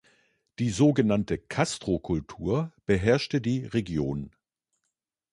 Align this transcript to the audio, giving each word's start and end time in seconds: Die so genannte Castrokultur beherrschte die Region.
Die 0.57 0.71
so 0.71 0.93
genannte 0.93 1.37
Castrokultur 1.37 2.73
beherrschte 2.87 3.39
die 3.39 3.65
Region. 3.65 4.35